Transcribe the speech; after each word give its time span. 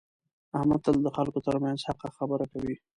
احمد 0.57 0.79
تل 0.85 0.95
د 1.03 1.07
خلکو 1.17 1.39
ترمنځ 1.47 1.79
حقه 1.87 2.07
خبره 2.17 2.45
کوي. 2.51 2.75